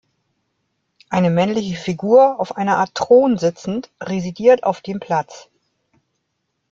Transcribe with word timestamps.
Eine 1.09 1.29
männliche 1.29 1.75
Figur 1.75 2.39
auf 2.39 2.57
einer 2.57 2.77
Art 2.77 2.95
Thron 2.95 3.37
sitzend, 3.37 3.91
residiert 4.01 4.63
auf 4.63 4.81
dem 4.81 4.99
Platz. 4.99 5.47